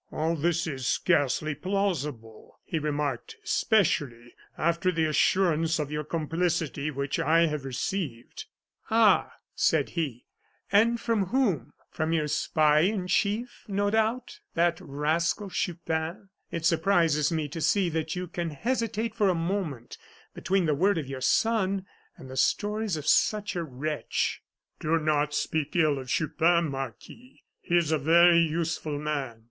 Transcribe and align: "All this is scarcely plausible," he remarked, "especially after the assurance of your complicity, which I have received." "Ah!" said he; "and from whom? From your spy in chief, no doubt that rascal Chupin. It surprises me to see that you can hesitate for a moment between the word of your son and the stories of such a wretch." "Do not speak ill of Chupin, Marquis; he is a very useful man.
"All 0.11 0.35
this 0.35 0.65
is 0.65 0.87
scarcely 0.87 1.53
plausible," 1.53 2.59
he 2.65 2.79
remarked, 2.79 3.35
"especially 3.43 4.33
after 4.57 4.91
the 4.91 5.05
assurance 5.05 5.77
of 5.77 5.91
your 5.91 6.03
complicity, 6.03 6.89
which 6.89 7.19
I 7.19 7.45
have 7.45 7.65
received." 7.65 8.45
"Ah!" 8.89 9.31
said 9.53 9.89
he; 9.89 10.25
"and 10.71 10.99
from 10.99 11.27
whom? 11.27 11.73
From 11.91 12.13
your 12.13 12.27
spy 12.27 12.79
in 12.79 13.05
chief, 13.05 13.63
no 13.67 13.91
doubt 13.91 14.39
that 14.55 14.81
rascal 14.81 15.51
Chupin. 15.51 16.29
It 16.49 16.65
surprises 16.65 17.31
me 17.31 17.47
to 17.49 17.61
see 17.61 17.87
that 17.89 18.15
you 18.15 18.27
can 18.27 18.49
hesitate 18.49 19.13
for 19.13 19.29
a 19.29 19.35
moment 19.35 19.99
between 20.33 20.65
the 20.65 20.73
word 20.73 20.97
of 20.97 21.05
your 21.05 21.21
son 21.21 21.85
and 22.17 22.27
the 22.27 22.35
stories 22.37 22.97
of 22.97 23.05
such 23.05 23.55
a 23.55 23.63
wretch." 23.63 24.41
"Do 24.79 24.97
not 24.99 25.35
speak 25.35 25.75
ill 25.75 25.99
of 25.99 26.07
Chupin, 26.09 26.71
Marquis; 26.71 27.43
he 27.61 27.77
is 27.77 27.91
a 27.91 27.99
very 27.99 28.39
useful 28.39 28.97
man. 28.97 29.37